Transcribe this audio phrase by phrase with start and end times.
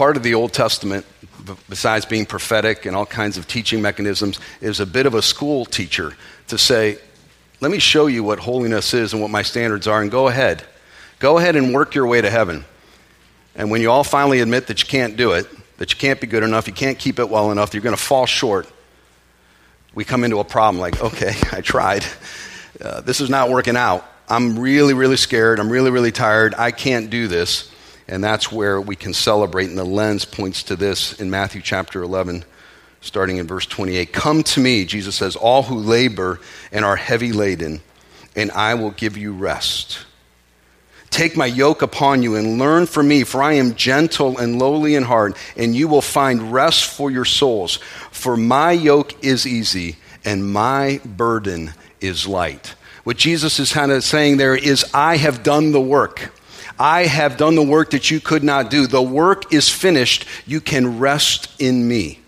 [0.00, 1.04] part of the Old Testament,
[1.68, 5.66] besides being prophetic and all kinds of teaching mechanisms, is a bit of a school
[5.66, 6.16] teacher
[6.48, 6.96] to say,
[7.60, 10.64] let me show you what holiness is and what my standards are, and go ahead.
[11.18, 12.64] Go ahead and work your way to heaven.
[13.54, 15.46] And when you all finally admit that you can't do it,
[15.76, 18.02] that you can't be good enough, you can't keep it well enough, you're going to
[18.02, 18.66] fall short,
[19.94, 22.06] we come into a problem like, okay, I tried.
[22.80, 24.10] Uh, this is not working out.
[24.30, 25.60] I'm really, really scared.
[25.60, 26.54] I'm really, really tired.
[26.56, 27.69] I can't do this.
[28.10, 29.68] And that's where we can celebrate.
[29.68, 32.44] And the lens points to this in Matthew chapter 11,
[33.00, 34.12] starting in verse 28.
[34.12, 36.40] Come to me, Jesus says, all who labor
[36.72, 37.80] and are heavy laden,
[38.34, 40.00] and I will give you rest.
[41.10, 44.94] Take my yoke upon you and learn from me, for I am gentle and lowly
[44.96, 47.76] in heart, and you will find rest for your souls.
[48.10, 52.74] For my yoke is easy and my burden is light.
[53.04, 56.32] What Jesus is kind of saying there is, I have done the work.
[56.80, 58.86] I have done the work that you could not do.
[58.86, 60.24] The work is finished.
[60.46, 62.20] You can rest in me.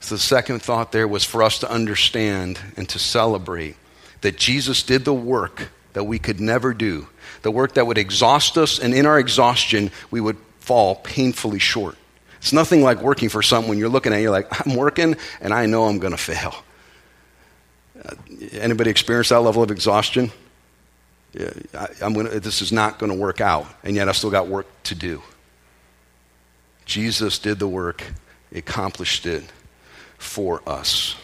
[0.00, 3.76] So the second thought there was for us to understand and to celebrate
[4.20, 7.08] that Jesus did the work that we could never do,
[7.40, 11.96] the work that would exhaust us, and in our exhaustion, we would fall painfully short.
[12.36, 15.16] It's nothing like working for someone when you're looking at it, you're like, I'm working
[15.40, 16.54] and I know I'm going to fail.
[18.04, 18.14] Uh,
[18.52, 20.32] anybody experience that level of exhaustion?
[21.34, 24.48] I, am gonna, this is not going to work out, and yet I still got
[24.48, 25.22] work to do.
[26.84, 28.04] Jesus did the work,
[28.54, 29.44] accomplished it
[30.18, 31.16] for us.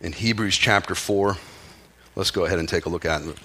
[0.00, 1.36] In Hebrews chapter 4,
[2.14, 3.36] let's go ahead and take a look at it.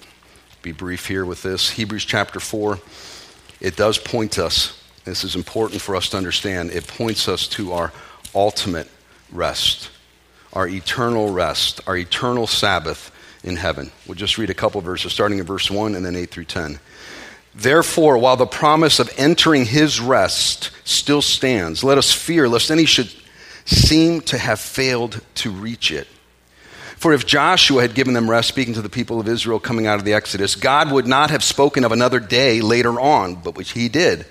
[0.60, 1.70] Be brief here with this.
[1.70, 2.78] Hebrews chapter 4,
[3.60, 7.72] it does point us, this is important for us to understand, it points us to
[7.72, 7.92] our
[8.34, 8.88] ultimate
[9.32, 9.90] rest,
[10.52, 13.10] our eternal rest, our eternal Sabbath
[13.42, 13.90] in heaven.
[14.06, 16.78] We'll just read a couple verses, starting in verse 1 and then 8 through 10.
[17.54, 22.86] Therefore, while the promise of entering his rest still stands, let us fear lest any
[22.86, 23.12] should
[23.64, 26.08] seem to have failed to reach it.
[26.96, 29.98] For if Joshua had given them rest, speaking to the people of Israel coming out
[29.98, 33.72] of the Exodus, God would not have spoken of another day later on, but which
[33.72, 34.24] he did.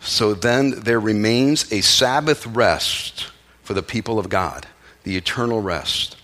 [0.00, 3.26] So then there remains a Sabbath rest
[3.62, 4.66] for the people of God,
[5.04, 6.16] the eternal rest.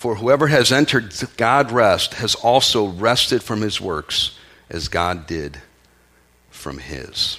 [0.00, 4.34] For whoever has entered God rest has also rested from his works
[4.70, 5.58] as God did
[6.48, 7.38] from his.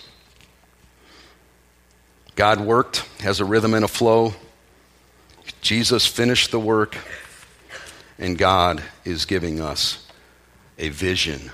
[2.36, 4.36] God worked, has a rhythm and a flow.
[5.62, 6.96] Jesus finished the work,
[8.20, 10.06] and God is giving us
[10.78, 11.50] a vision,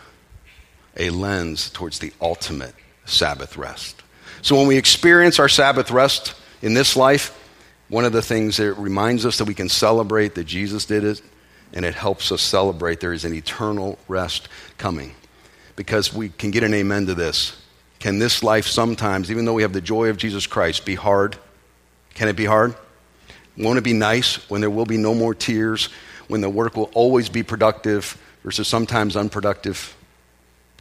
[0.97, 2.75] a lens towards the ultimate
[3.05, 4.03] Sabbath rest.
[4.41, 7.46] So when we experience our Sabbath rest in this life,
[7.89, 11.21] one of the things that reminds us that we can celebrate that Jesus did it,
[11.73, 15.13] and it helps us celebrate there is an eternal rest coming.
[15.75, 17.61] Because we can get an amen to this.
[17.99, 21.37] Can this life sometimes, even though we have the joy of Jesus Christ, be hard?
[22.13, 22.75] Can it be hard?
[23.57, 25.89] Won't it be nice when there will be no more tears,
[26.27, 29.95] when the work will always be productive versus sometimes unproductive?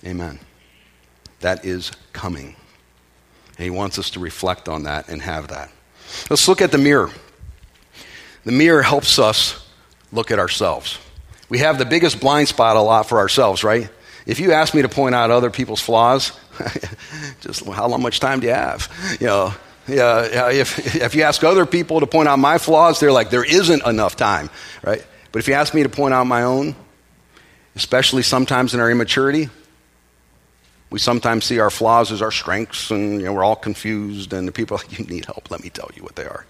[0.05, 0.39] Amen.
[1.41, 2.57] That is coming.
[3.57, 5.71] And he wants us to reflect on that and have that.
[6.31, 7.11] Let's look at the mirror.
[8.45, 9.65] The mirror helps us
[10.13, 10.99] look at ourselves.
[11.49, 13.89] We have the biggest blind spot a lot for ourselves, right?
[14.27, 16.33] If you ask me to point out other people's flaws,
[17.41, 18.91] just how much time do you have?
[19.21, 19.55] You know,
[19.87, 23.45] yeah, if, if you ask other people to point out my flaws, they're like, there
[23.45, 24.51] isn't enough time,
[24.83, 25.05] right?
[25.31, 26.75] But if you ask me to point out my own,
[27.77, 29.49] especially sometimes in our immaturity,
[30.91, 34.47] we sometimes see our flaws as our strengths, and you know, we're all confused, and
[34.47, 36.47] the people You need help, let me tell you what they are.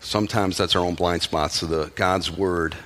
[0.00, 2.76] Sometimes that's our own blind spots, so the God's word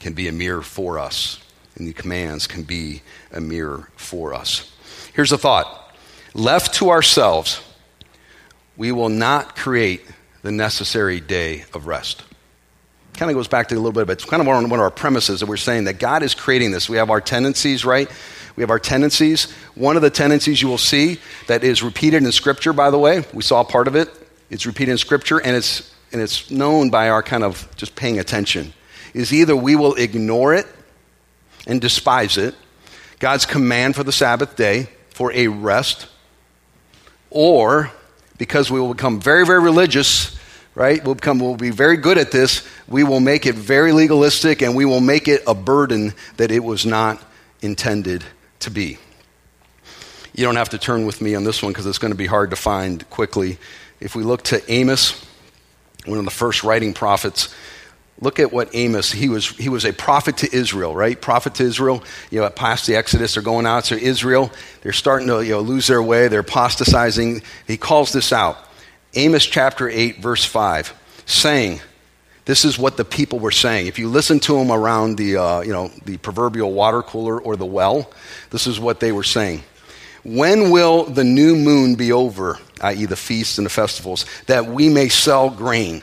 [0.00, 1.38] can be a mirror for us,
[1.76, 3.02] and the commands can be
[3.32, 4.72] a mirror for us.
[5.14, 5.94] Here's a thought
[6.34, 7.60] left to ourselves,
[8.76, 10.04] we will not create
[10.42, 12.22] the necessary day of rest
[13.18, 14.92] kind of goes back to a little bit, but it's kind of one of our
[14.92, 16.88] premises that we're saying that God is creating this.
[16.88, 18.08] We have our tendencies, right?
[18.54, 19.50] We have our tendencies.
[19.74, 23.24] One of the tendencies you will see that is repeated in Scripture, by the way,
[23.34, 24.08] we saw part of it.
[24.50, 28.20] It's repeated in Scripture, and it's, and it's known by our kind of just paying
[28.20, 28.72] attention.
[29.14, 30.66] Is either we will ignore it
[31.66, 32.54] and despise it,
[33.18, 36.06] God's command for the Sabbath day for a rest,
[37.30, 37.90] or
[38.38, 40.37] because we will become very, very religious
[40.78, 41.04] right?
[41.04, 42.64] We'll become, we'll be very good at this.
[42.86, 46.62] We will make it very legalistic and we will make it a burden that it
[46.62, 47.20] was not
[47.60, 48.24] intended
[48.60, 48.96] to be.
[50.34, 52.26] You don't have to turn with me on this one because it's going to be
[52.26, 53.58] hard to find quickly.
[53.98, 55.20] If we look to Amos,
[56.06, 57.52] one of the first writing prophets,
[58.20, 61.20] Look at what Amos, he was, he was a prophet to Israel, right?
[61.20, 62.02] Prophet to Israel.
[62.32, 63.84] You know, past the Exodus, they're going out.
[63.84, 64.50] to Israel,
[64.82, 66.26] they're starting to you know, lose their way.
[66.26, 67.42] They're apostatizing.
[67.68, 68.58] He calls this out.
[69.14, 70.94] Amos chapter 8, verse 5,
[71.26, 71.80] saying,
[72.44, 73.86] this is what the people were saying.
[73.86, 77.56] If you listen to them around the, uh, you know, the proverbial water cooler or
[77.56, 78.10] the well,
[78.50, 79.62] this is what they were saying.
[80.24, 84.88] When will the new moon be over, i.e., the feasts and the festivals, that we
[84.88, 86.02] may sell grain?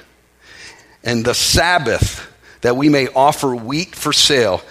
[1.06, 2.28] and the Sabbath,
[2.62, 4.62] that we may offer wheat for sale,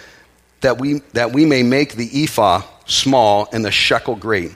[0.60, 4.54] that we, that we may make the ephah small and the shekel great,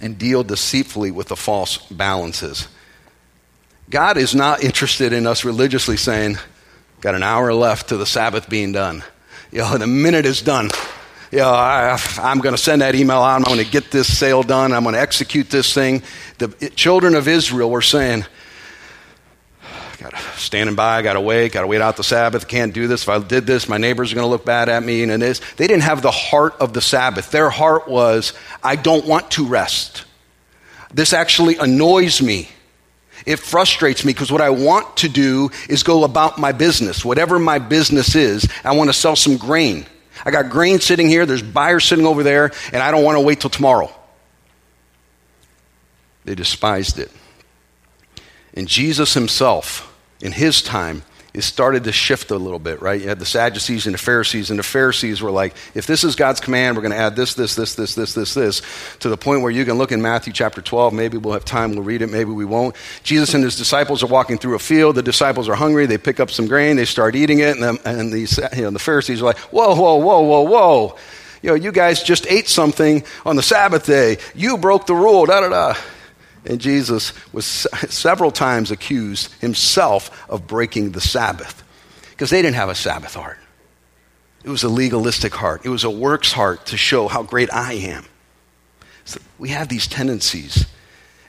[0.00, 2.68] and deal deceitfully with the false balances.
[3.90, 6.38] God is not interested in us religiously saying,
[7.00, 9.02] got an hour left to the Sabbath being done.
[9.50, 10.70] You know, the minute is done.
[11.32, 13.36] You know, I, am going to send that email out.
[13.36, 14.72] I'm going to get this sale done.
[14.72, 16.04] I'm going to execute this thing.
[16.38, 18.24] The children of Israel were saying,
[19.98, 23.02] got standing by, got to wait, got to wait out the Sabbath, can't do this.
[23.02, 25.02] If I did this, my neighbors are going to look bad at me.
[25.02, 27.32] And this, they didn't have the heart of the Sabbath.
[27.32, 30.04] Their heart was, I don't want to rest.
[30.94, 32.48] This actually annoys me.
[33.26, 37.04] It frustrates me because what I want to do is go about my business.
[37.04, 39.86] Whatever my business is, I want to sell some grain.
[40.24, 43.20] I got grain sitting here, there's buyers sitting over there, and I don't want to
[43.20, 43.90] wait till tomorrow.
[46.24, 47.10] They despised it.
[48.54, 53.00] And Jesus himself, in his time, it started to shift a little bit, right?
[53.00, 56.16] You had the Sadducees and the Pharisees, and the Pharisees were like, if this is
[56.16, 58.62] God's command, we're going to add this, this, this, this, this, this, this,
[58.98, 60.92] to the point where you can look in Matthew chapter 12.
[60.92, 62.74] Maybe we'll have time, we'll read it, maybe we won't.
[63.04, 64.96] Jesus and his disciples are walking through a field.
[64.96, 65.86] The disciples are hungry.
[65.86, 68.70] They pick up some grain, they start eating it, and, the, and the, you know,
[68.70, 70.96] the Pharisees are like, whoa, whoa, whoa, whoa, whoa.
[71.42, 74.18] You know, you guys just ate something on the Sabbath day.
[74.34, 75.80] You broke the rule, da da da.
[76.44, 77.44] And Jesus was
[77.88, 81.62] several times accused himself of breaking the Sabbath
[82.10, 83.38] because they didn't have a Sabbath heart.
[84.42, 87.74] It was a legalistic heart, it was a works heart to show how great I
[87.74, 88.06] am.
[89.04, 90.66] So we have these tendencies.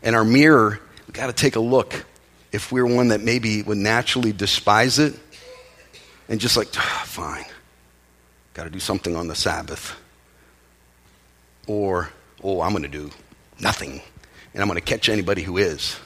[0.04, 2.06] And our mirror, we've got to take a look
[2.52, 5.14] if we're one that maybe would naturally despise it
[6.28, 7.46] and just like, oh, fine,
[8.54, 9.96] got to do something on the Sabbath.
[11.68, 12.10] Or,
[12.44, 13.12] oh, I'm going to do
[13.60, 14.02] nothing
[14.54, 15.98] and I'm going to catch anybody who is.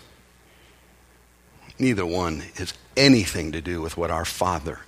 [1.80, 4.80] Neither one has anything to do with what our Father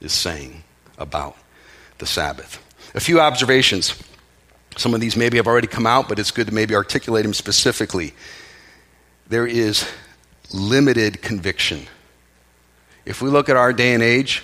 [0.00, 0.62] is saying
[0.98, 1.36] about
[1.98, 2.60] the Sabbath.
[2.94, 4.00] A few observations.
[4.76, 7.34] Some of these maybe have already come out, but it's good to maybe articulate them
[7.34, 8.12] specifically.
[9.28, 9.88] There is
[10.52, 11.86] limited conviction.
[13.06, 14.42] If we look at our day and age,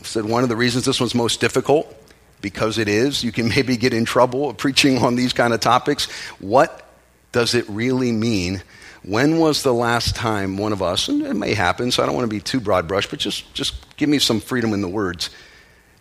[0.00, 1.94] I said one of the reasons this one's most difficult,
[2.40, 6.06] because it is, you can maybe get in trouble preaching on these kind of topics.
[6.38, 6.86] What
[7.32, 8.62] does it really mean?
[9.02, 12.14] When was the last time one of us, and it may happen, so I don't
[12.14, 14.88] want to be too broad brush, but just, just give me some freedom in the
[14.88, 15.30] words.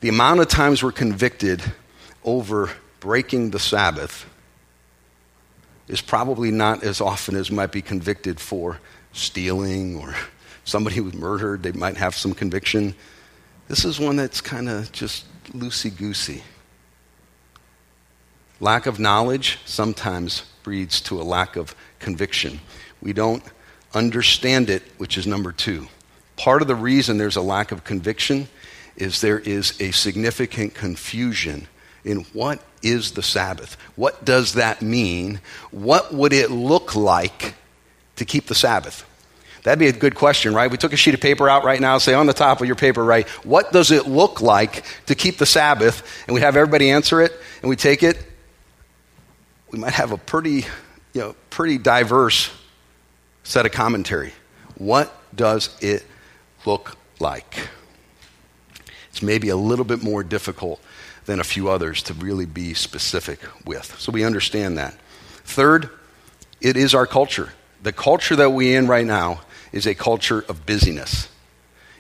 [0.01, 1.61] The amount of times we're convicted
[2.23, 4.25] over breaking the Sabbath
[5.87, 8.79] is probably not as often as might be convicted for
[9.13, 10.13] stealing or
[10.63, 11.63] somebody who was murdered.
[11.63, 12.95] They might have some conviction.
[13.67, 16.43] This is one that's kind of just loosey goosey.
[18.59, 22.60] Lack of knowledge sometimes breeds to a lack of conviction.
[23.01, 23.42] We don't
[23.92, 25.88] understand it, which is number two.
[26.36, 28.48] Part of the reason there's a lack of conviction
[28.95, 31.68] is there is a significant confusion
[32.04, 33.77] in what is the Sabbath?
[33.95, 35.40] What does that mean?
[35.71, 37.56] What would it look like
[38.18, 39.04] to keep the Sabbath?
[39.64, 40.69] That'd be a good question, right?
[40.69, 42.76] We took a sheet of paper out right now, say on the top of your
[42.76, 46.04] paper, right, what does it look like to keep the Sabbath?
[46.28, 47.33] And we have everybody answer it,
[47.64, 48.23] and we take it,
[49.71, 50.66] we might have a pretty,
[51.14, 52.49] you know, pretty diverse
[53.44, 54.33] set of commentary.
[54.78, 56.06] What does it
[56.66, 57.69] look like?
[59.09, 60.81] It's maybe a little bit more difficult
[61.26, 63.99] than a few others to really be specific with.
[63.99, 64.95] So we understand that.
[65.44, 65.90] Third,
[66.61, 67.49] it is our culture.
[67.83, 71.28] The culture that we're in right now is a culture of busyness.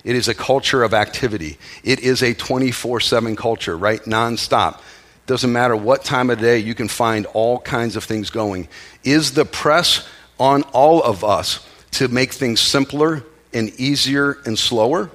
[0.03, 1.57] It is a culture of activity.
[1.83, 4.01] It is a 24 7 culture, right?
[4.03, 4.81] Nonstop.
[5.29, 8.67] Doesn't matter what time of day, you can find all kinds of things going.
[9.03, 10.09] Is the press
[10.39, 15.11] on all of us to make things simpler and easier and slower?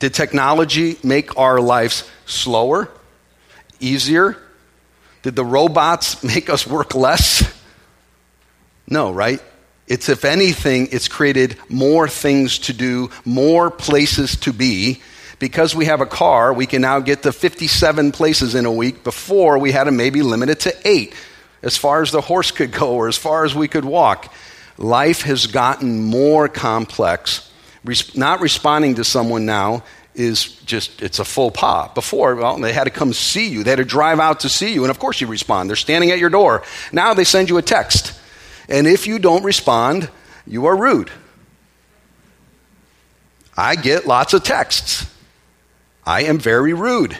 [0.00, 2.90] Did technology make our lives slower,
[3.78, 4.36] easier?
[5.22, 7.48] Did the robots make us work less?
[8.88, 9.40] No, right?
[9.86, 15.02] It's, if anything, it's created more things to do, more places to be,
[15.38, 19.04] because we have a car, we can now get to 57 places in a week.
[19.04, 21.14] Before, we had to maybe limit it to eight,
[21.62, 24.32] as far as the horse could go or as far as we could walk.
[24.76, 27.50] Life has gotten more complex.
[27.84, 31.90] Res- not responding to someone now is just, it's a faux pas.
[31.94, 33.62] Before, well, they had to come see you.
[33.62, 34.82] They had to drive out to see you.
[34.82, 35.68] And of course you respond.
[35.68, 36.62] They're standing at your door.
[36.92, 38.18] Now they send you a text.
[38.68, 40.10] And if you don't respond,
[40.46, 41.10] you are rude.
[43.56, 45.06] I get lots of texts.
[46.08, 47.18] I am very rude.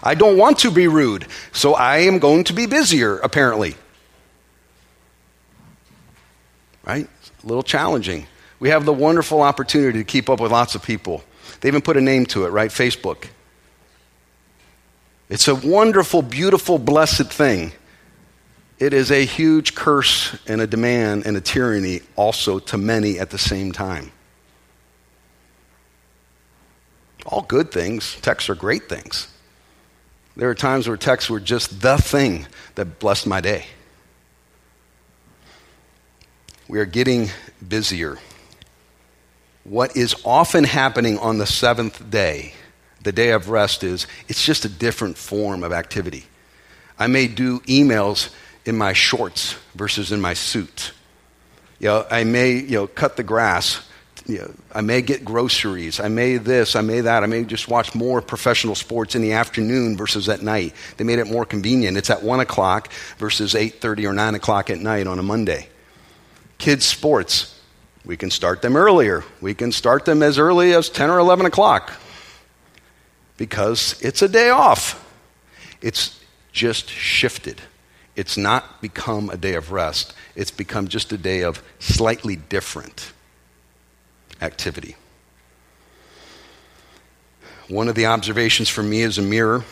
[0.00, 3.74] I don't want to be rude, so I am going to be busier, apparently.
[6.84, 7.08] Right?
[7.42, 8.28] A little challenging.
[8.60, 11.24] We have the wonderful opportunity to keep up with lots of people.
[11.60, 12.70] They even put a name to it, right?
[12.70, 13.26] Facebook.
[15.28, 17.72] It's a wonderful, beautiful, blessed thing.
[18.78, 23.30] It is a huge curse and a demand and a tyranny also to many at
[23.30, 24.12] the same time.
[27.26, 28.20] All good things.
[28.20, 29.28] Texts are great things.
[30.36, 33.66] There are times where texts were just the thing that blessed my day.
[36.66, 37.30] We are getting
[37.66, 38.18] busier.
[39.64, 42.54] What is often happening on the seventh day,
[43.02, 46.24] the day of rest, is it's just a different form of activity.
[46.98, 48.30] I may do emails
[48.64, 50.92] in my shorts versus in my suit.
[51.78, 53.86] You know, I may you know, cut the grass
[54.26, 56.00] you know, I may get groceries.
[56.00, 56.76] I may this.
[56.76, 57.22] I may that.
[57.22, 60.74] I may just watch more professional sports in the afternoon versus at night.
[60.96, 61.96] They made it more convenient.
[61.98, 65.68] It's at one o'clock versus eight thirty or nine o'clock at night on a Monday.
[66.56, 67.50] Kids sports.
[68.06, 69.24] We can start them earlier.
[69.40, 71.92] We can start them as early as ten or eleven o'clock
[73.36, 75.00] because it's a day off.
[75.82, 76.18] It's
[76.52, 77.60] just shifted.
[78.16, 80.14] It's not become a day of rest.
[80.34, 83.12] It's become just a day of slightly different
[84.40, 84.96] activity.
[87.68, 89.64] One of the observations for me is a mirror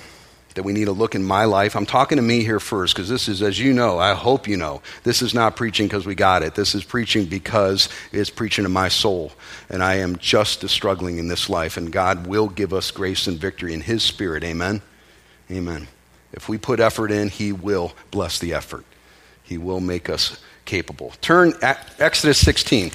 [0.55, 1.75] that we need to look in my life.
[1.75, 4.57] I'm talking to me here first because this is, as you know, I hope you
[4.57, 6.55] know, this is not preaching because we got it.
[6.55, 9.33] This is preaching because it's preaching to my soul.
[9.69, 13.39] And I am just struggling in this life, and God will give us grace and
[13.39, 14.45] victory in His Spirit.
[14.45, 14.83] Amen?
[15.51, 15.89] Amen.
[16.33, 18.85] If we put effort in, He will bless the effort,
[19.43, 21.13] He will make us capable.
[21.21, 22.93] Turn at Exodus 16.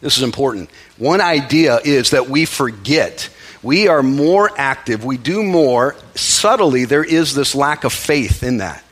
[0.00, 0.70] This is important.
[0.98, 3.28] One idea is that we forget.
[3.62, 5.96] We are more active, we do more.
[6.14, 8.82] Subtly, there is this lack of faith in that.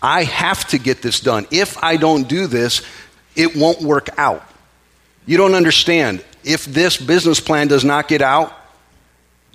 [0.00, 1.46] I have to get this done.
[1.50, 2.82] If I don't do this,
[3.36, 4.44] it won't work out.
[5.26, 6.24] You don't understand.
[6.44, 8.52] If this business plan does not get out,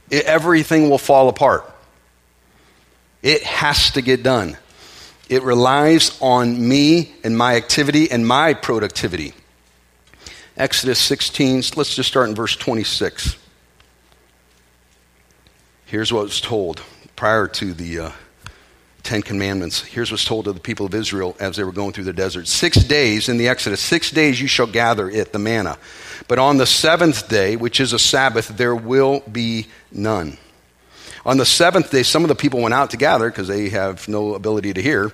[0.10, 1.70] it, everything will fall apart.
[3.22, 4.58] It has to get done.
[5.30, 9.34] It relies on me and my activity and my productivity.
[10.58, 13.38] Exodus 16, let's just start in verse 26.
[15.86, 16.82] Here's what was told
[17.16, 18.12] prior to the uh,
[19.04, 19.82] Ten Commandments.
[19.82, 22.48] Here's what's told to the people of Israel as they were going through the desert.
[22.48, 25.78] Six days in the Exodus, six days you shall gather it, the manna.
[26.28, 30.40] But on the seventh day, which is a Sabbath, there will be none.
[31.28, 34.08] On the seventh day, some of the people went out to gather because they have
[34.08, 35.12] no ability to hear.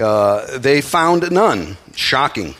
[0.00, 1.76] Uh, they found none.
[1.96, 2.54] Shocking.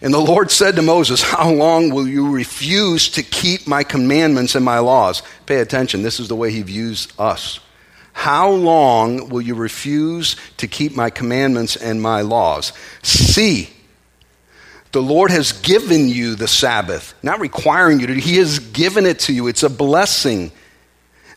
[0.00, 4.54] And the Lord said to Moses, How long will you refuse to keep my commandments
[4.54, 5.22] and my laws?
[5.44, 7.60] Pay attention, this is the way he views us.
[8.14, 12.72] How long will you refuse to keep my commandments and my laws?
[13.02, 13.68] See,
[14.92, 18.14] the Lord has given you the Sabbath, not requiring you to.
[18.14, 19.46] He has given it to you.
[19.46, 20.52] It's a blessing.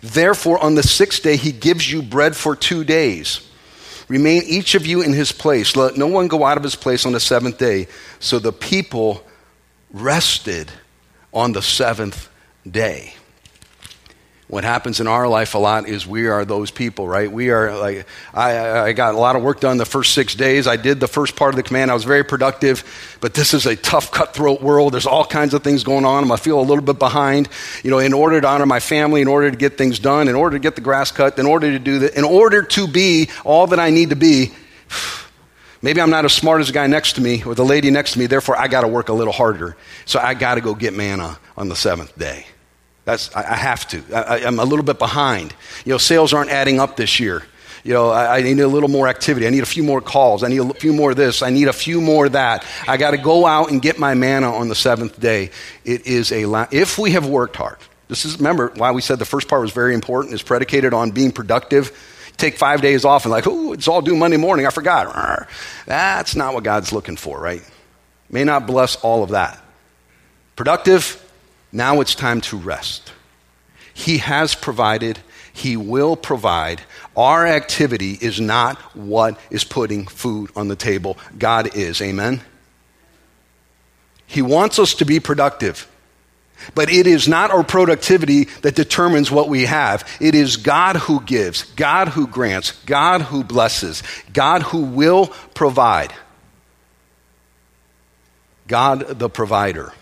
[0.01, 3.45] Therefore, on the sixth day, He gives you bread for two days.
[4.07, 5.75] Remain each of you in his place.
[5.75, 7.87] Let no one go out of his place on the seventh day.
[8.19, 9.23] So the people
[9.91, 10.71] rested
[11.31, 12.27] on the seventh
[12.69, 13.13] day
[14.49, 17.31] what happens in our life a lot is we are those people, right?
[17.31, 20.65] We are like, I, I got a lot of work done the first six days.
[20.65, 21.91] I did the first part of the command.
[21.91, 22.83] I was very productive,
[23.21, 24.91] but this is a tough, cutthroat world.
[24.91, 26.31] There's all kinds of things going on.
[26.31, 27.47] I feel a little bit behind.
[27.83, 30.33] You know, in order to honor my family, in order to get things done, in
[30.33, 33.29] order to get the grass cut, in order to do that, in order to be
[33.45, 34.51] all that I need to be,
[35.83, 38.13] maybe I'm not as smart as the guy next to me or the lady next
[38.13, 38.25] to me.
[38.25, 39.77] Therefore, I got to work a little harder.
[40.05, 42.47] So I got to go get manna on the seventh day.
[43.09, 44.03] That's, I, I have to.
[44.13, 45.51] I, am a little bit behind.
[45.83, 47.43] You know, sales aren't adding up this year.
[47.83, 49.47] You know, I, I, need a little more activity.
[49.47, 50.43] I need a few more calls.
[50.43, 51.41] I need a few more this.
[51.41, 52.63] I need a few more that.
[52.87, 55.49] I got to go out and get my manna on the seventh day.
[55.83, 57.77] It is a la- if we have worked hard.
[58.09, 60.35] This is remember why we said the first part was very important.
[60.35, 61.91] Is predicated on being productive.
[62.37, 64.67] Take five days off and like, oh, it's all due Monday morning.
[64.67, 65.47] I forgot.
[65.87, 67.67] That's not what God's looking for, right?
[68.29, 69.59] May not bless all of that.
[70.55, 71.25] Productive,
[71.71, 73.11] now it's time to rest.
[73.93, 75.19] He has provided,
[75.51, 76.81] He will provide.
[77.15, 81.17] Our activity is not what is putting food on the table.
[81.37, 82.01] God is.
[82.01, 82.41] Amen?
[84.25, 85.87] He wants us to be productive.
[86.75, 90.07] But it is not our productivity that determines what we have.
[90.19, 96.13] It is God who gives, God who grants, God who blesses, God who will provide.
[98.67, 99.93] God the provider.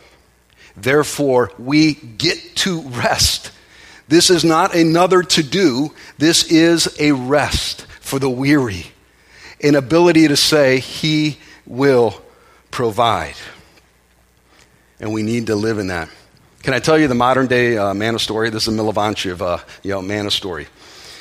[0.78, 3.52] Therefore, we get to rest.
[4.08, 8.86] This is not another to do, this is a rest for the weary,
[9.62, 12.22] an ability to say, He will
[12.72, 13.36] provide.
[15.00, 16.10] And we need to live in that.
[16.64, 18.50] Can I tell you the modern day uh, Manna story?
[18.50, 20.68] This is a Milovanchev, uh, you know, Manna story.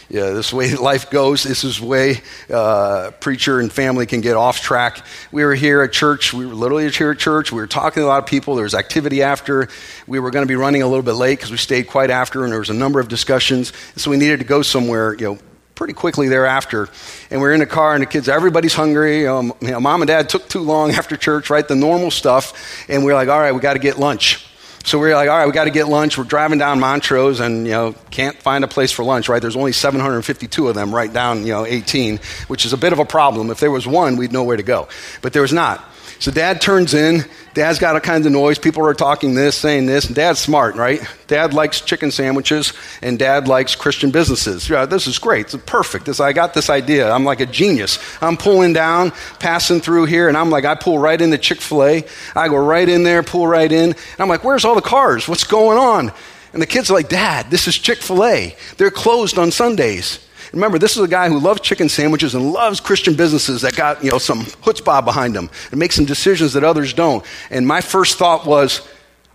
[0.09, 1.43] Yeah, this way life goes.
[1.43, 2.21] This is the way
[2.53, 5.05] uh, preacher and family can get off track.
[5.33, 6.33] We were here at church.
[6.33, 7.51] We were literally here at church.
[7.51, 8.55] We were talking to a lot of people.
[8.55, 9.69] There was activity after.
[10.07, 12.45] We were going to be running a little bit late because we stayed quite after,
[12.45, 13.73] and there was a number of discussions.
[13.97, 15.39] So we needed to go somewhere, you know,
[15.75, 16.89] pretty quickly thereafter.
[17.31, 19.27] And we are in a car, and the kids, everybody's hungry.
[19.27, 21.67] Um, you know, mom and dad took too long after church, right?
[21.67, 22.87] The normal stuff.
[22.89, 24.47] And we're like, all right, we got to get lunch.
[24.87, 26.17] So we are like, all right, we got to get lunch.
[26.17, 29.43] We're driving down Montrose and, you know, can't find a place for lunch, right?
[29.43, 33.01] There's only 752 of them right down, you know, 18, which is a bit of
[33.01, 33.51] a problem.
[33.51, 34.87] If there was one, we'd know where to go.
[35.23, 35.85] But there was not.
[36.21, 37.25] So dad turns in.
[37.57, 38.59] Dad's got all kinds of noise.
[38.59, 40.05] People are talking this, saying this.
[40.05, 41.01] And dad's smart, right?
[41.27, 44.69] Dad likes chicken sandwiches, and dad likes Christian businesses.
[44.69, 45.55] Yeah, this is great.
[45.55, 46.05] It's perfect.
[46.05, 47.11] This, I got this idea.
[47.11, 47.99] I'm like a genius.
[48.21, 51.83] I'm pulling down, passing through here, and I'm like, I pull right into Chick fil
[51.83, 52.05] A.
[52.35, 53.93] I go right in there, pull right in.
[53.93, 55.27] And I'm like, where's all the cars?
[55.27, 56.13] What's going on?
[56.53, 58.55] And the kids are like, Dad, this is Chick fil A.
[58.77, 60.26] They're closed on Sundays.
[60.57, 64.03] Remember, this is a guy who loves chicken sandwiches and loves Christian businesses that got,
[64.03, 67.23] you know, some chutzpah behind them and makes some decisions that others don't.
[67.51, 68.81] And my first thought was,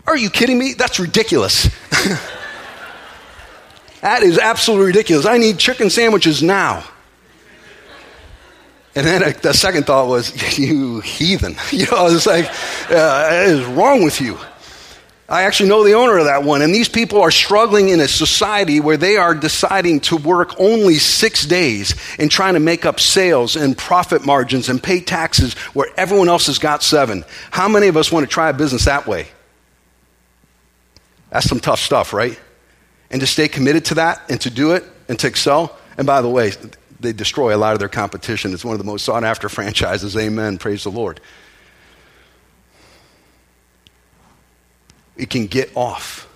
[0.07, 0.73] are you kidding me?
[0.73, 1.65] That's ridiculous.
[4.01, 5.27] that is absolutely ridiculous.
[5.27, 6.83] I need chicken sandwiches now.
[8.95, 11.55] And then the second thought was, you heathen.
[11.71, 12.45] You know, it's like,
[12.89, 14.39] uh, what is wrong with you?
[15.31, 16.61] I actually know the owner of that one.
[16.61, 20.95] And these people are struggling in a society where they are deciding to work only
[20.95, 25.87] six days and trying to make up sales and profit margins and pay taxes where
[25.95, 27.23] everyone else has got seven.
[27.49, 29.29] How many of us want to try a business that way?
[31.29, 32.37] That's some tough stuff, right?
[33.09, 35.77] And to stay committed to that and to do it and to excel.
[35.97, 36.51] And by the way,
[36.99, 38.53] they destroy a lot of their competition.
[38.53, 40.17] It's one of the most sought after franchises.
[40.17, 40.57] Amen.
[40.57, 41.21] Praise the Lord.
[45.15, 46.27] It can get off.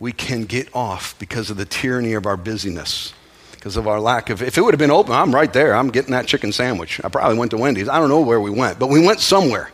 [0.00, 3.14] We can get off because of the tyranny of our busyness,
[3.52, 4.42] because of our lack of.
[4.42, 5.74] If it would have been open, I'm right there.
[5.74, 7.00] I'm getting that chicken sandwich.
[7.04, 7.88] I probably went to Wendy's.
[7.88, 9.70] I don't know where we went, but we went somewhere.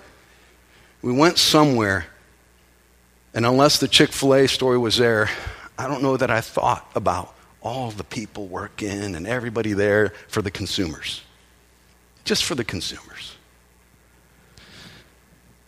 [1.03, 2.07] We went somewhere.
[3.33, 5.31] And unless the Chick fil A story was there,
[5.79, 10.43] I don't know that I thought about all the people working and everybody there for
[10.43, 11.23] the consumers.
[12.25, 13.37] Just for the consumers.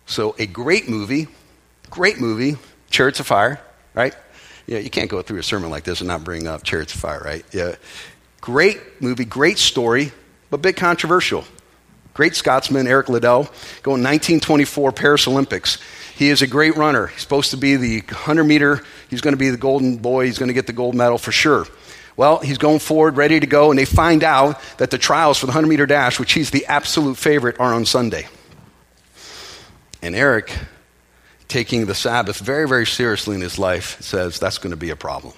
[0.06, 1.28] So, a great movie
[1.92, 2.56] Great movie,
[2.88, 3.60] Chariots of Fire,
[3.92, 4.16] right?
[4.66, 7.00] Yeah, you can't go through a sermon like this and not bring up Chariots of
[7.02, 7.44] Fire, right?
[7.52, 7.74] Yeah.
[8.40, 10.10] Great movie, great story,
[10.48, 11.44] but a bit controversial.
[12.14, 13.42] Great Scotsman, Eric Liddell,
[13.82, 15.76] going 1924 Paris Olympics.
[16.16, 17.08] He is a great runner.
[17.08, 20.38] He's supposed to be the 100 meter, he's going to be the golden boy, he's
[20.38, 21.66] going to get the gold medal for sure.
[22.16, 25.44] Well, he's going forward, ready to go, and they find out that the trials for
[25.44, 28.28] the 100 meter dash, which he's the absolute favorite, are on Sunday.
[30.00, 30.56] And Eric
[31.52, 34.96] taking the Sabbath very, very seriously in his life says that's going to be a
[34.96, 35.34] problem.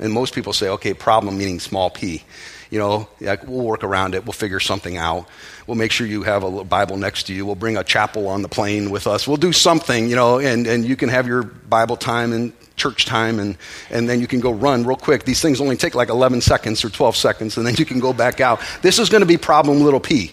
[0.00, 2.24] And most people say, okay, problem meaning small p.
[2.68, 4.26] You know, we'll work around it.
[4.26, 5.28] We'll figure something out.
[5.68, 7.46] We'll make sure you have a Bible next to you.
[7.46, 9.28] We'll bring a chapel on the plane with us.
[9.28, 13.06] We'll do something, you know, and, and you can have your Bible time and church
[13.06, 13.56] time, and,
[13.88, 15.24] and then you can go run real quick.
[15.24, 18.12] These things only take like 11 seconds or 12 seconds, and then you can go
[18.12, 18.60] back out.
[18.82, 20.32] This is going to be problem little p.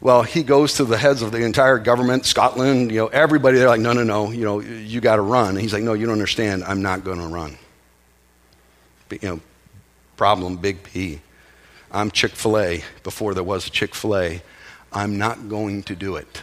[0.00, 3.58] Well, he goes to the heads of the entire government, Scotland, you know, everybody.
[3.58, 5.50] They're like, no, no, no, you know, you got to run.
[5.50, 6.62] And he's like, no, you don't understand.
[6.64, 7.58] I'm not going to run.
[9.08, 9.40] But, you know,
[10.16, 11.20] problem, big P.
[11.90, 14.42] I'm Chick fil A before there was Chick fil A.
[14.92, 16.42] I'm not going to do it.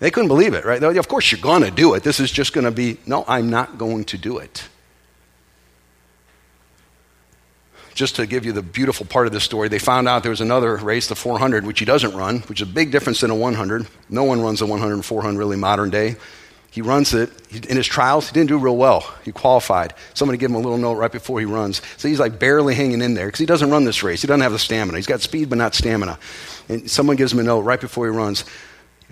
[0.00, 0.82] They couldn't believe it, right?
[0.82, 2.02] Like, Of course, you're going to do it.
[2.02, 4.68] This is just going to be, no, I'm not going to do it.
[7.94, 10.40] Just to give you the beautiful part of this story, they found out there was
[10.40, 13.34] another race, the 400, which he doesn't run, which is a big difference than a
[13.34, 13.86] 100.
[14.08, 16.16] No one runs a 100 and 400 really modern day.
[16.70, 17.30] He runs it.
[17.52, 19.04] In his trials, he didn't do real well.
[19.24, 19.92] He qualified.
[20.14, 21.82] Somebody gave him a little note right before he runs.
[21.98, 24.22] So he's like barely hanging in there because he doesn't run this race.
[24.22, 24.96] He doesn't have the stamina.
[24.96, 26.18] He's got speed, but not stamina.
[26.70, 28.46] And someone gives him a note right before he runs.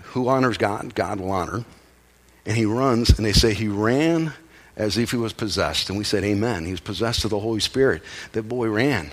[0.05, 0.95] Who honors God?
[0.95, 1.63] God will honor.
[2.47, 4.33] And he runs, and they say he ran
[4.75, 5.89] as if he was possessed.
[5.89, 6.65] And we said, Amen.
[6.65, 8.03] He was possessed of the Holy Spirit.
[8.33, 9.11] That boy ran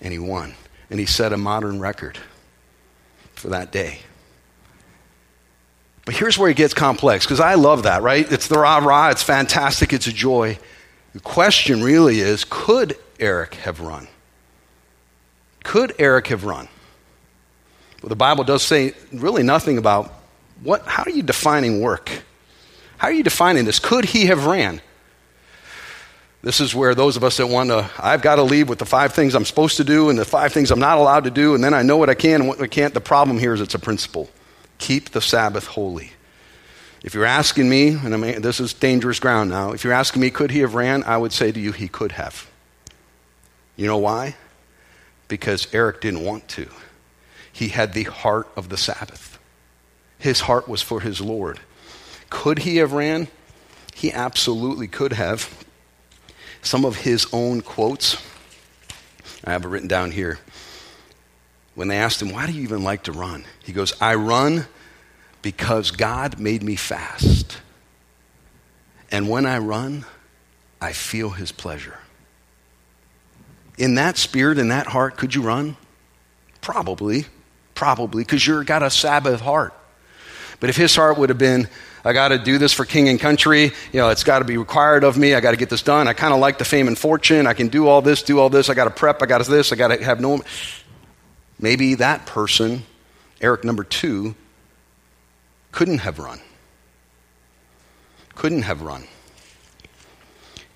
[0.00, 0.54] and he won.
[0.90, 2.18] And he set a modern record
[3.34, 4.00] for that day.
[6.04, 8.30] But here's where it gets complex because I love that, right?
[8.30, 10.58] It's the rah rah, it's fantastic, it's a joy.
[11.12, 14.06] The question really is could Eric have run?
[15.64, 16.68] Could Eric have run?
[18.02, 20.12] Well, the Bible does say really nothing about
[20.62, 22.10] what, how are you defining work?
[22.98, 23.78] How are you defining this?
[23.78, 24.80] Could he have ran?
[26.42, 28.86] This is where those of us that want to, I've got to leave with the
[28.86, 31.54] five things I'm supposed to do and the five things I'm not allowed to do,
[31.54, 32.94] and then I know what I can and what I can't.
[32.94, 34.30] The problem here is it's a principle.
[34.78, 36.12] Keep the Sabbath holy.
[37.02, 40.22] If you're asking me, and I mean, this is dangerous ground now, if you're asking
[40.22, 41.02] me, could he have ran?
[41.04, 42.48] I would say to you, he could have.
[43.76, 44.36] You know why?
[45.28, 46.68] Because Eric didn't want to.
[47.52, 49.38] He had the heart of the Sabbath.
[50.18, 51.60] His heart was for his Lord.
[52.36, 53.28] Could he have ran?
[53.94, 55.64] He absolutely could have.
[56.60, 58.22] Some of his own quotes,
[59.42, 60.38] I have it written down here.
[61.74, 63.46] When they asked him, Why do you even like to run?
[63.64, 64.66] He goes, I run
[65.40, 67.56] because God made me fast.
[69.10, 70.04] And when I run,
[70.78, 71.98] I feel his pleasure.
[73.78, 75.78] In that spirit, in that heart, could you run?
[76.60, 77.24] Probably.
[77.74, 79.72] Probably, because you've got a Sabbath heart.
[80.60, 81.68] But if his heart would have been,
[82.06, 84.56] I got to do this for king and country, you know, it's got to be
[84.56, 86.86] required of me, I got to get this done, I kind of like the fame
[86.86, 89.26] and fortune, I can do all this, do all this, I got to prep, I
[89.26, 90.40] got to this, I got to have no.
[91.58, 92.84] Maybe that person,
[93.40, 94.36] Eric number two,
[95.72, 96.38] couldn't have run.
[98.36, 99.08] Couldn't have run.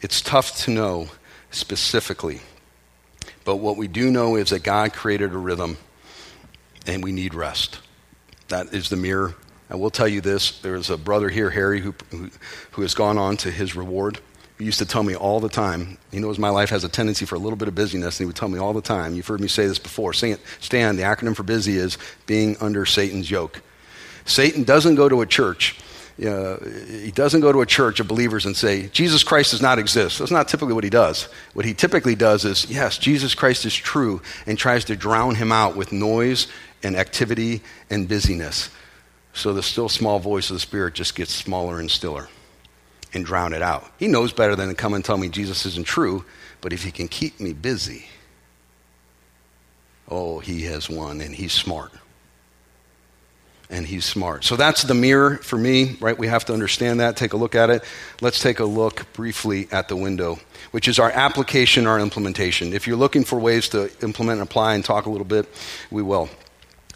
[0.00, 1.10] It's tough to know
[1.52, 2.40] specifically.
[3.44, 5.76] But what we do know is that God created a rhythm
[6.88, 7.78] and we need rest.
[8.48, 9.36] That is the mirror.
[9.70, 12.30] I will tell you this there's a brother here, Harry, who, who,
[12.72, 14.18] who has gone on to his reward.
[14.58, 15.96] He used to tell me all the time.
[16.10, 18.26] He knows my life has a tendency for a little bit of busyness, and he
[18.26, 19.14] would tell me all the time.
[19.14, 20.12] You've heard me say this before.
[20.12, 20.36] Stan,
[20.96, 23.62] the acronym for busy is being under Satan's yoke.
[24.26, 25.78] Satan doesn't go to a church.
[26.22, 29.78] Uh, he doesn't go to a church of believers and say, Jesus Christ does not
[29.78, 30.18] exist.
[30.18, 31.28] That's not typically what he does.
[31.54, 35.52] What he typically does is, yes, Jesus Christ is true, and tries to drown him
[35.52, 36.48] out with noise
[36.82, 38.68] and activity and busyness.
[39.32, 42.28] So the still small voice of the Spirit just gets smaller and stiller
[43.12, 43.90] and drown it out.
[43.98, 46.24] He knows better than to come and tell me Jesus isn't true,
[46.60, 48.06] but if he can keep me busy,
[50.08, 51.92] oh, he has won and he's smart
[53.70, 54.44] and he's smart.
[54.44, 56.18] So that's the mirror for me, right?
[56.18, 57.84] We have to understand that, take a look at it.
[58.20, 60.38] Let's take a look briefly at the window,
[60.72, 62.72] which is our application, our implementation.
[62.72, 65.46] If you're looking for ways to implement and apply and talk a little bit,
[65.90, 66.28] we will.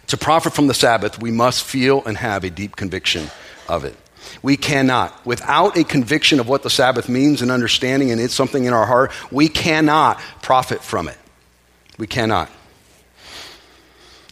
[0.07, 3.29] To profit from the Sabbath, we must feel and have a deep conviction
[3.67, 3.95] of it.
[4.41, 8.65] We cannot, without a conviction of what the Sabbath means and understanding, and it's something
[8.65, 11.17] in our heart, we cannot profit from it.
[11.97, 12.49] We cannot.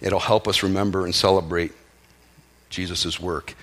[0.01, 1.71] It'll help us remember and celebrate
[2.69, 3.55] Jesus' work.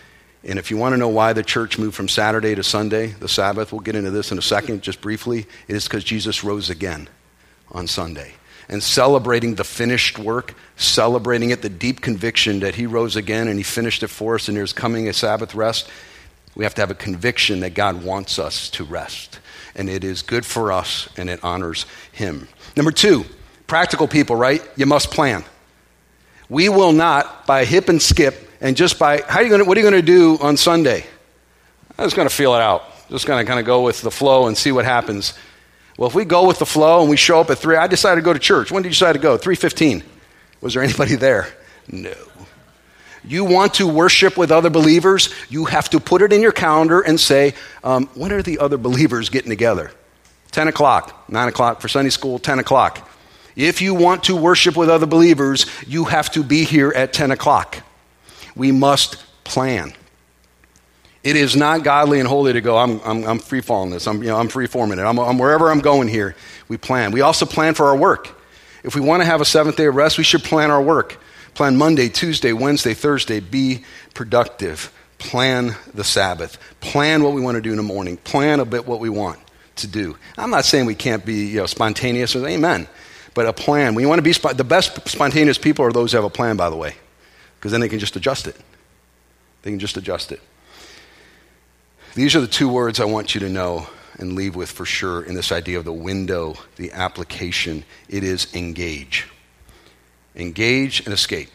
[0.42, 3.28] And if you want to know why the church moved from Saturday to Sunday, the
[3.28, 5.46] Sabbath, we'll get into this in a second, just briefly.
[5.68, 7.08] It is because Jesus rose again
[7.72, 8.32] on Sunday.
[8.70, 13.58] And celebrating the finished work, celebrating it, the deep conviction that he rose again and
[13.58, 15.90] he finished it for us and there's coming a Sabbath rest,
[16.54, 19.40] we have to have a conviction that God wants us to rest.
[19.74, 22.48] And it is good for us and it honors him.
[22.76, 23.24] Number two,
[23.66, 24.62] practical people, right?
[24.76, 25.44] You must plan.
[26.48, 29.76] We will not, by hip and skip, and just by how are you to, what
[29.76, 31.04] are you going to do on Sunday?
[31.98, 32.84] I'm just going to feel it out.
[33.08, 35.34] Just going to kind of go with the flow and see what happens.
[36.00, 38.22] Well, if we go with the flow and we show up at three, I decided
[38.22, 38.72] to go to church.
[38.72, 39.36] When did you decide to go?
[39.36, 40.02] Three fifteen.
[40.62, 41.46] Was there anybody there?
[41.92, 42.14] No.
[43.22, 47.02] You want to worship with other believers, you have to put it in your calendar
[47.02, 47.52] and say,
[47.84, 49.92] um, when are the other believers getting together?
[50.52, 53.10] 10 o'clock, 9 o'clock for Sunday school, 10 o'clock.
[53.56, 57.30] If you want to worship with other believers, you have to be here at 10
[57.30, 57.82] o'clock
[58.54, 59.92] we must plan.
[61.22, 64.22] It is not godly and holy to go, I'm, I'm, I'm free falling this, I'm,
[64.22, 66.34] you know, I'm free forming it, I'm, I'm wherever I'm going here.
[66.68, 67.12] We plan.
[67.12, 68.40] We also plan for our work.
[68.82, 71.18] If we want to have a seventh day of rest, we should plan our work.
[71.52, 73.40] Plan Monday, Tuesday, Wednesday, Thursday.
[73.40, 74.92] Be productive.
[75.18, 76.56] Plan the Sabbath.
[76.80, 78.16] Plan what we want to do in the morning.
[78.16, 79.38] Plan a bit what we want
[79.76, 80.16] to do.
[80.38, 82.88] I'm not saying we can't be you know, spontaneous, or, amen,
[83.34, 83.94] but a plan.
[83.94, 86.70] We want to be the best spontaneous people are those who have a plan, by
[86.70, 86.94] the way
[87.60, 88.56] because then they can just adjust it.
[89.62, 90.40] They can just adjust it.
[92.14, 93.86] These are the two words I want you to know
[94.18, 97.84] and leave with for sure in this idea of the window, the application.
[98.08, 99.28] It is engage.
[100.34, 101.50] Engage and escape.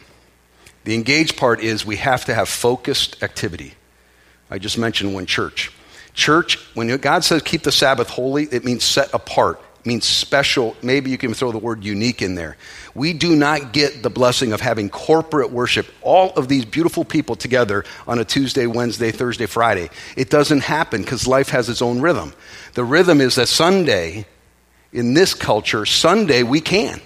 [0.85, 3.73] The engage part is we have to have focused activity.
[4.49, 5.71] I just mentioned one church.
[6.13, 10.75] Church, when God says keep the Sabbath holy, it means set apart, means special.
[10.81, 12.57] Maybe you can throw the word unique in there.
[12.93, 17.35] We do not get the blessing of having corporate worship, all of these beautiful people
[17.35, 19.89] together on a Tuesday, Wednesday, Thursday, Friday.
[20.15, 22.33] It doesn't happen because life has its own rhythm.
[22.73, 24.25] The rhythm is that Sunday,
[24.91, 27.01] in this culture, Sunday we can.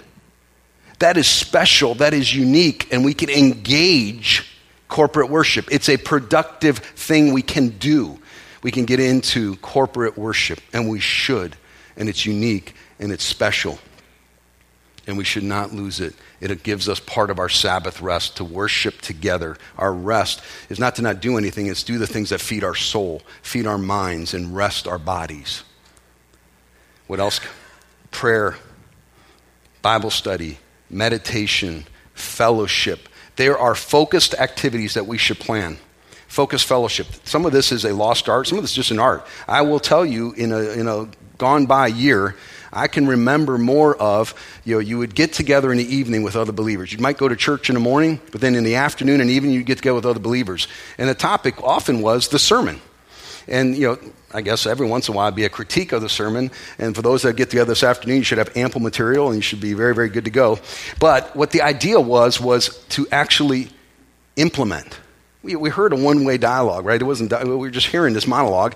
[1.00, 4.58] That is special, that is unique, and we can engage
[4.89, 5.68] corporate worship.
[5.72, 8.20] It's a productive thing we can do.
[8.62, 11.56] We can get into corporate worship, and we should
[12.00, 13.78] and it's unique and it's special.
[15.06, 16.16] And we should not lose it.
[16.40, 19.58] It gives us part of our Sabbath rest to worship together.
[19.78, 22.76] Our rest is not to not do anything, it's do the things that feed our
[22.76, 25.64] soul, feed our minds, and rest our bodies.
[27.08, 27.42] What else?
[28.12, 28.56] Prayer,
[29.82, 30.60] Bible study,
[30.90, 33.10] meditation, fellowship.
[33.36, 35.78] There are focused activities that we should plan.
[36.28, 37.08] Focused fellowship.
[37.24, 39.26] Some of this is a lost art, some of this is just an art.
[39.48, 42.36] I will tell you in a, in a gone by year,
[42.71, 46.36] I can remember more of, you know, you would get together in the evening with
[46.36, 46.93] other believers.
[46.93, 49.54] You might go to church in the morning, but then in the afternoon and evening
[49.54, 50.67] you'd get together with other believers.
[50.99, 52.80] And the topic often was the sermon.
[53.47, 53.97] And, you know,
[54.32, 56.52] I guess every once in a while it'd be a critique of the sermon.
[56.78, 59.41] And for those that get together this afternoon, you should have ample material and you
[59.41, 60.60] should be very, very good to go.
[60.99, 63.69] But what the idea was, was to actually
[64.36, 64.99] implement.
[65.41, 67.02] We, we heard a one way dialogue, right?
[67.02, 68.75] It wasn't, we were just hearing this monologue.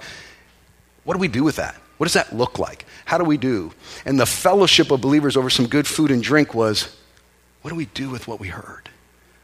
[1.04, 1.76] What do we do with that?
[2.04, 2.86] What does that look like?
[3.06, 3.72] How do we do?
[4.04, 6.94] And the fellowship of believers over some good food and drink was
[7.62, 8.90] what do we do with what we heard?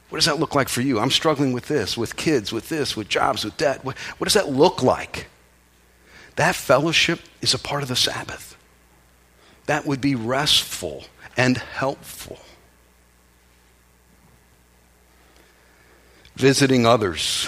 [0.10, 1.00] What does that look like for you?
[1.00, 3.86] I'm struggling with this, with kids, with this, with jobs, with debt.
[3.86, 5.28] What, what does that look like?
[6.36, 8.58] That fellowship is a part of the Sabbath.
[9.68, 11.06] That would be restful
[11.38, 12.40] and helpful.
[16.36, 17.48] Visiting others.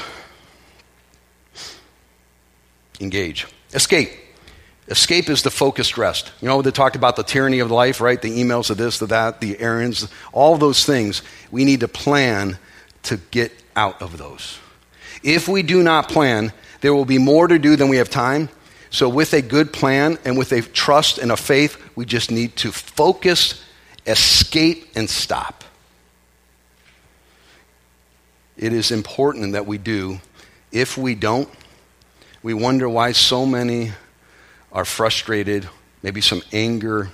[3.02, 3.46] Engage.
[3.74, 4.31] Escape.
[4.88, 6.32] Escape is the focused rest.
[6.42, 8.22] You know, they talked about the tyranny of life, right?
[8.22, 11.22] The emails of this, the that, the errands, all those things.
[11.52, 12.58] We need to plan
[13.04, 14.60] to get out of those.
[15.24, 18.50] If we do not plan, there will be more to do than we have time.
[18.90, 22.58] So, with a good plan and with a trust and a faith, we just need
[22.58, 23.64] to focus,
[24.06, 25.64] escape, and stop.
[28.58, 30.20] It is important that we do.
[30.72, 31.50] If we don't,
[32.44, 33.94] we wonder why so many
[34.72, 35.68] are frustrated,
[36.04, 37.10] maybe some anger,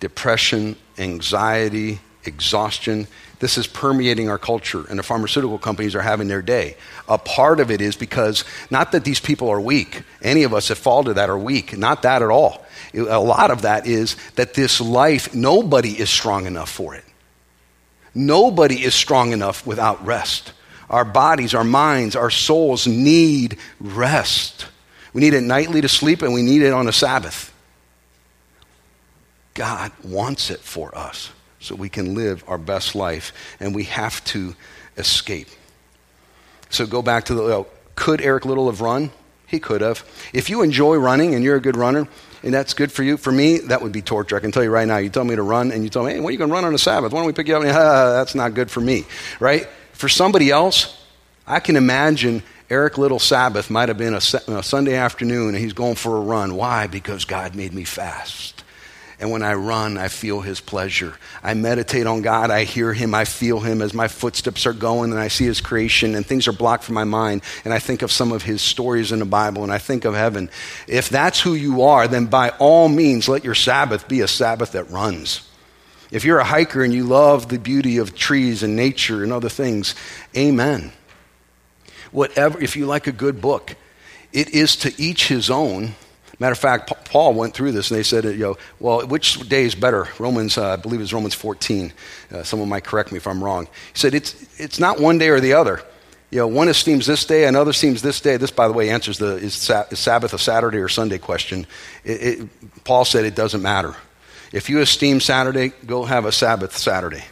[0.00, 3.06] depression, anxiety, exhaustion.
[3.38, 6.76] This is permeating our culture, and the pharmaceutical companies are having their day.
[7.08, 10.02] A part of it is because not that these people are weak.
[10.22, 11.76] Any of us that fall to that are weak.
[11.76, 12.64] Not that at all.
[12.94, 17.04] A lot of that is that this life, nobody is strong enough for it.
[18.14, 20.52] Nobody is strong enough without rest.
[20.90, 24.66] Our bodies, our minds, our souls need rest.
[25.12, 27.52] We need it nightly to sleep, and we need it on a Sabbath.
[29.54, 34.24] God wants it for us so we can live our best life, and we have
[34.24, 34.54] to
[34.96, 35.48] escape.
[36.70, 39.10] So go back to the oh, could Eric Liddell have run?
[39.46, 40.04] He could have.
[40.32, 42.08] If you enjoy running and you're a good runner,
[42.42, 44.36] and that's good for you, for me, that would be torture.
[44.36, 44.96] I can tell you right now.
[44.96, 46.74] You tell me to run, and you tell me, hey, are you to run on
[46.74, 47.12] a Sabbath?
[47.12, 47.62] Why don't we pick you up?
[47.62, 49.04] Ah, that's not good for me,
[49.38, 49.68] right?
[49.92, 50.98] For somebody else,
[51.46, 55.74] I can imagine Eric Liddell Sabbath might have been a, a Sunday afternoon and he's
[55.74, 56.54] going for a run.
[56.56, 56.86] Why?
[56.86, 58.64] Because God made me fast.
[59.20, 61.12] And when I run, I feel his pleasure.
[61.42, 62.50] I meditate on God.
[62.50, 63.14] I hear him.
[63.14, 66.48] I feel him as my footsteps are going and I see his creation and things
[66.48, 67.42] are blocked from my mind.
[67.66, 70.14] And I think of some of his stories in the Bible and I think of
[70.14, 70.48] heaven.
[70.88, 74.72] If that's who you are, then by all means, let your Sabbath be a Sabbath
[74.72, 75.46] that runs.
[76.10, 79.50] If you're a hiker and you love the beauty of trees and nature and other
[79.50, 79.94] things,
[80.34, 80.92] amen
[82.12, 83.74] whatever, if you like a good book,
[84.32, 85.94] it is to each his own.
[86.38, 89.64] Matter of fact, Paul went through this and they said, you know, well, which day
[89.64, 90.08] is better?
[90.18, 91.92] Romans, uh, I believe it's Romans 14.
[92.32, 93.66] Uh, someone might correct me if I'm wrong.
[93.66, 95.82] He said, it's, it's not one day or the other.
[96.30, 98.38] You know, one esteems this day, another esteems this day.
[98.38, 101.66] This, by the way, answers the is, Sabbath a Saturday or Sunday question.
[102.04, 103.94] It, it, Paul said it doesn't matter.
[104.50, 107.24] If you esteem Saturday, go have a Sabbath Saturday.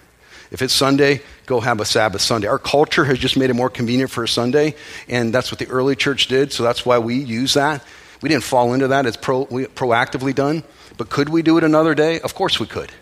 [0.51, 2.47] If it's Sunday, go have a Sabbath Sunday.
[2.47, 4.77] Our culture has just made it more convenient for a Sunday,
[5.09, 7.85] and that's what the early church did, so that's why we use that.
[8.23, 10.63] We didn't fall into that, it's pro, proactively done.
[10.97, 12.21] But could we do it another day?
[12.21, 12.93] Of course we could.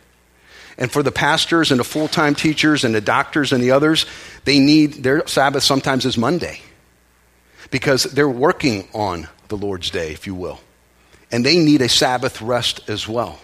[0.78, 4.06] And for the pastors and the full time teachers and the doctors and the others,
[4.44, 6.60] they need their Sabbath sometimes is Monday
[7.70, 10.60] because they're working on the Lord's day, if you will.
[11.30, 13.38] And they need a Sabbath rest as well.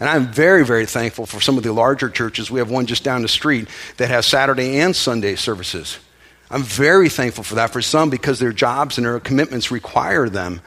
[0.00, 2.50] And I'm very, very thankful for some of the larger churches.
[2.50, 5.98] We have one just down the street that has Saturday and Sunday services.
[6.50, 10.60] I'm very thankful for that for some because their jobs and their commitments require them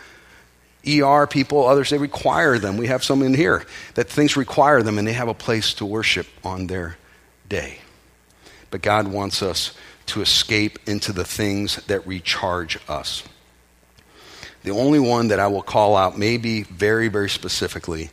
[0.88, 2.78] ER people, others, they require them.
[2.78, 5.86] We have some in here that things require them and they have a place to
[5.86, 6.98] worship on their
[7.50, 7.80] day.
[8.72, 9.74] But God wants us
[10.08, 13.24] to escape into the things that recharge us.
[14.64, 18.10] The only one that I will call out, maybe very, very specifically,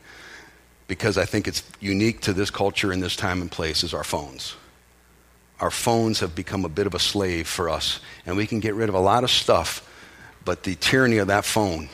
[0.87, 4.05] because I think it's unique to this culture in this time and place, is our
[4.05, 4.55] phones.
[5.61, 8.75] Our phones have become a bit of a slave for us, and we can get
[8.75, 9.89] rid of a lot of stuff,
[10.45, 11.89] but the tyranny of that phone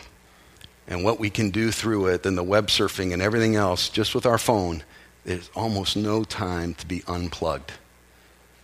[0.88, 4.12] and what we can do through it, and the web surfing and everything else, just
[4.14, 4.83] with our phone,
[5.24, 7.72] there's almost no time to be unplugged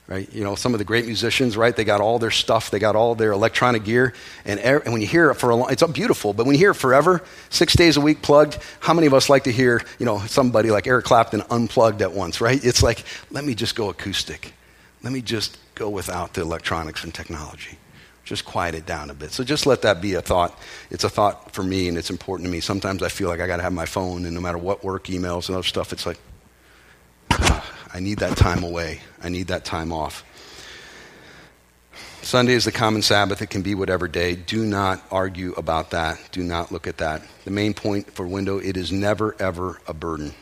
[0.08, 0.32] right?
[0.32, 1.74] You know, some of the great musicians, right?
[1.74, 4.14] They got all their stuff, they got all their electronic gear,
[4.44, 6.32] and, er- and when you hear it for a long, it's beautiful.
[6.32, 9.28] But when you hear it forever, six days a week plugged, how many of us
[9.28, 12.64] like to hear, you know, somebody like Eric Clapton unplugged at once, right?
[12.64, 14.52] It's like, let me just go acoustic,
[15.02, 17.78] let me just go without the electronics and technology.
[18.24, 19.30] Just quiet it down a bit.
[19.30, 20.58] So just let that be a thought.
[20.90, 22.58] It's a thought for me, and it's important to me.
[22.58, 25.04] Sometimes I feel like I got to have my phone, and no matter what work
[25.04, 26.18] emails and other stuff, it's like,
[27.92, 29.00] I need that time away.
[29.22, 30.24] I need that time off.
[32.22, 33.40] Sunday is the common Sabbath.
[33.40, 34.34] It can be whatever day.
[34.34, 36.18] Do not argue about that.
[36.32, 37.22] Do not look at that.
[37.44, 40.34] The main point for window, it is never, ever a burden.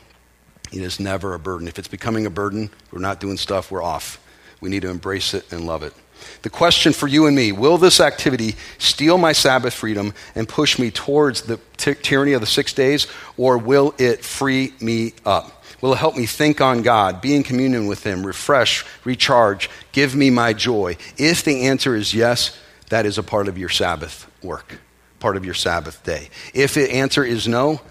[0.72, 1.68] It is never a burden.
[1.68, 4.18] If it's becoming a burden, we're not doing stuff, we're off.
[4.62, 5.92] We need to embrace it and love it.
[6.40, 10.78] The question for you and me will this activity steal my Sabbath freedom and push
[10.78, 15.53] me towards the t- tyranny of the six days, or will it free me up?
[15.84, 20.30] Will help me think on God, be in communion with Him, refresh, recharge, give me
[20.30, 20.96] my joy?
[21.18, 24.78] If the answer is yes, that is a part of your Sabbath work,
[25.20, 26.30] part of your Sabbath day.
[26.54, 27.82] If the answer is no,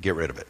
[0.00, 0.48] get rid of it.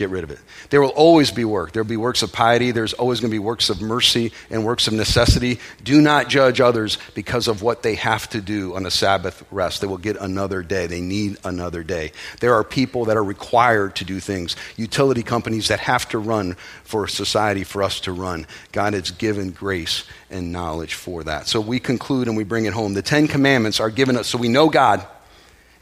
[0.00, 0.38] Get rid of it.
[0.70, 1.72] There will always be work.
[1.72, 2.70] There will be works of piety.
[2.70, 5.60] There's always going to be works of mercy and works of necessity.
[5.84, 9.82] Do not judge others because of what they have to do on a Sabbath rest.
[9.82, 10.86] They will get another day.
[10.86, 12.12] They need another day.
[12.40, 16.54] There are people that are required to do things, utility companies that have to run
[16.82, 18.46] for society for us to run.
[18.72, 21.46] God has given grace and knowledge for that.
[21.46, 22.94] So we conclude and we bring it home.
[22.94, 25.06] The Ten Commandments are given us so we know God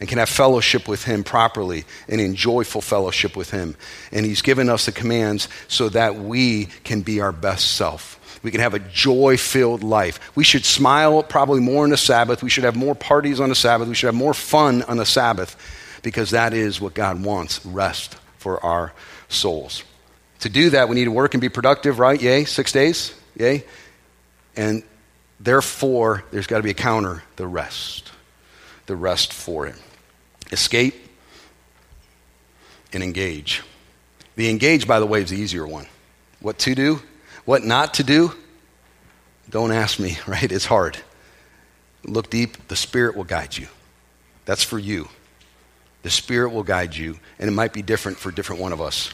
[0.01, 3.77] and can have fellowship with Him properly and in joyful fellowship with Him.
[4.13, 8.15] And He's given us the commands so that we can be our best self.
[8.43, 10.21] We can have a joy filled life.
[10.37, 12.43] We should smile probably more on the Sabbath.
[12.43, 13.89] We should have more parties on the Sabbath.
[13.89, 15.57] We should have more fun on the Sabbath
[16.03, 18.93] because that is what God wants rest for our
[19.29, 19.83] souls.
[20.41, 22.21] To do that, we need to work and be productive, right?
[22.21, 22.45] Yay?
[22.45, 23.13] Six days?
[23.37, 23.65] Yay?
[24.55, 24.85] And
[25.41, 28.13] therefore, there's got to be a counter the rest.
[28.87, 29.75] The rest for it
[30.53, 30.95] escape,
[32.93, 33.63] and engage.
[34.37, 35.87] The engage, by the way, is the easier one.
[36.41, 37.03] What to do,
[37.45, 38.33] what not to do,
[39.51, 40.51] don't ask me, right?
[40.51, 40.99] It's hard.
[42.05, 43.67] Look deep, the Spirit will guide you.
[44.45, 45.09] That's for you.
[46.03, 49.13] The Spirit will guide you, and it might be different for different one of us.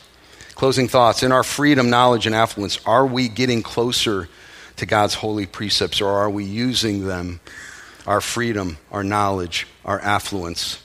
[0.55, 1.23] Closing thoughts.
[1.23, 4.29] In our freedom, knowledge, and affluence, are we getting closer
[4.77, 7.41] to God's holy precepts, or are we using them,
[8.07, 10.84] our freedom, our knowledge, our affluence,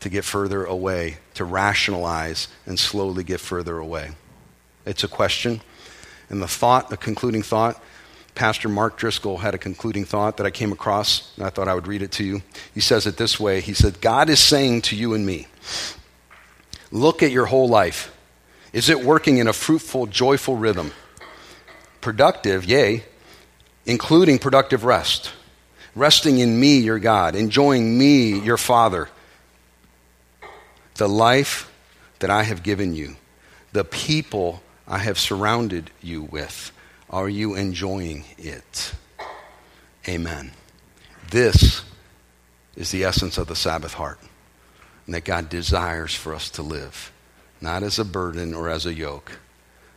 [0.00, 4.10] to get further away, to rationalize and slowly get further away?
[4.86, 5.60] It's a question.
[6.28, 7.82] And the thought, the concluding thought,
[8.34, 11.74] Pastor Mark Driscoll had a concluding thought that I came across, and I thought I
[11.74, 12.42] would read it to you.
[12.72, 15.48] He says it this way He said, God is saying to you and me,
[16.90, 18.16] look at your whole life.
[18.72, 20.92] Is it working in a fruitful, joyful rhythm?
[22.00, 23.04] Productive, yea,
[23.84, 25.32] including productive rest.
[25.96, 29.08] Resting in me, your God, enjoying me, your Father
[31.00, 31.72] the life
[32.18, 33.16] that I have given you,
[33.72, 36.72] the people I have surrounded you with,
[37.08, 38.92] are you enjoying it?
[40.06, 40.50] Amen.
[41.30, 41.82] This
[42.76, 44.20] is the essence of the Sabbath heart,
[45.06, 47.10] and that God desires for us to live,
[47.62, 49.38] not as a burden or as a yoke,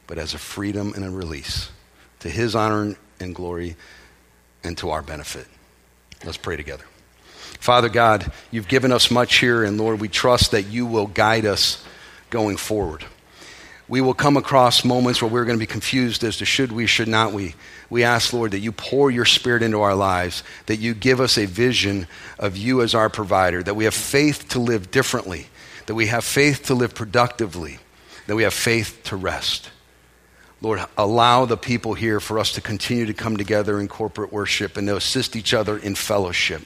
[0.08, 1.70] but as a freedom and a release
[2.20, 3.76] to His honor and glory
[4.64, 5.48] and to our benefit.
[6.24, 6.86] Let's pray together.
[7.64, 11.46] Father God, you've given us much here, and Lord, we trust that you will guide
[11.46, 11.82] us
[12.30, 13.06] going forward.
[13.88, 16.88] We will come across moments where we're going to be confused as to should we,
[16.88, 17.56] should not we.
[17.90, 21.38] We ask, Lord, that you pour your spirit into our lives, that you give us
[21.38, 25.48] a vision of you as our provider, that we have faith to live differently,
[25.86, 27.80] that we have faith to live productively,
[28.28, 29.70] that we have faith to rest.
[30.60, 34.76] Lord, allow the people here for us to continue to come together in corporate worship
[34.76, 36.64] and to assist each other in fellowship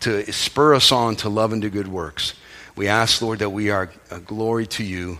[0.00, 2.34] to spur us on to love and do good works.
[2.74, 5.18] We ask, Lord, that we are a glory to you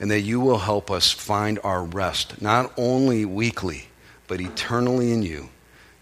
[0.00, 3.88] and that you will help us find our rest, not only weekly,
[4.26, 5.48] but eternally in you.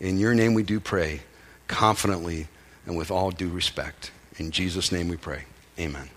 [0.00, 1.20] In your name we do pray,
[1.68, 2.48] confidently
[2.84, 4.10] and with all due respect.
[4.38, 5.44] In Jesus' name we pray.
[5.78, 6.10] Amen.